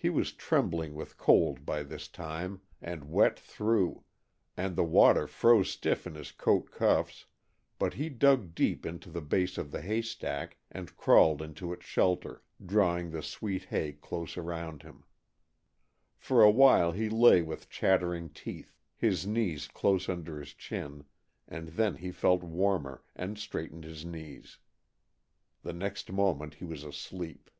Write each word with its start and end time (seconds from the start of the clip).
He 0.00 0.10
was 0.10 0.32
trembling 0.32 0.94
with 0.94 1.18
cold 1.18 1.66
by 1.66 1.82
this 1.82 2.06
time, 2.06 2.60
and 2.80 3.10
wet 3.10 3.36
through, 3.36 4.04
and 4.56 4.76
the 4.76 4.84
water 4.84 5.26
froze 5.26 5.70
stiff 5.70 6.06
in 6.06 6.14
his 6.14 6.30
coat 6.30 6.70
cuffs, 6.70 7.26
but 7.80 7.94
he 7.94 8.08
dug 8.08 8.54
deep 8.54 8.86
into 8.86 9.10
the 9.10 9.20
base 9.20 9.58
of 9.58 9.72
the 9.72 9.82
haystack 9.82 10.56
and 10.70 10.96
crawled 10.96 11.42
into 11.42 11.72
its 11.72 11.84
shelter, 11.84 12.44
drawing 12.64 13.10
the 13.10 13.22
sweet 13.24 13.64
hay 13.64 13.90
close 13.92 14.36
around 14.36 14.84
him. 14.84 15.02
For 16.16 16.44
awhile 16.44 16.92
he 16.92 17.08
lay 17.08 17.42
with 17.42 17.68
chattering 17.68 18.28
teeth, 18.30 18.76
his 18.94 19.26
knees 19.26 19.66
close 19.66 20.08
under 20.08 20.38
his 20.38 20.54
chin, 20.54 21.06
and 21.48 21.70
then 21.70 21.96
he 21.96 22.12
felt 22.12 22.44
warmer, 22.44 23.02
and 23.16 23.36
straightened 23.36 23.82
his 23.82 24.04
knees. 24.04 24.58
The 25.62 25.72
next 25.72 26.12
moment 26.12 26.54
he 26.54 26.64
was 26.64 26.84
asleep. 26.84 27.50